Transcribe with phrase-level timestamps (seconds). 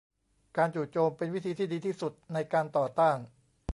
[0.57, 3.17] การจู่โจมเป็นวิธีที่ดีที่สุดในการต่อต้าน